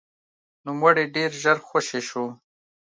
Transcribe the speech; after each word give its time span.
نوموړی 0.65 1.03
ډېر 1.15 1.29
ژر 1.41 1.57
خوشې 1.67 2.01
شو. 2.09 2.25